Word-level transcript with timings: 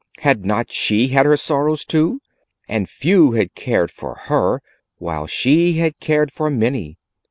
Had 0.21 0.43
not 0.47 0.71
she 0.71 1.09
had 1.09 1.27
her 1.27 1.37
sorrows 1.37 1.85
too? 1.85 2.21
And 2.67 2.89
few 2.89 3.33
had 3.33 3.53
cared 3.53 3.91
for 3.91 4.15
her, 4.23 4.59
while 4.97 5.27
she 5.27 5.73
had 5.73 5.99
cared 5.99 6.33
for 6.33 6.49
many. 6.49 6.97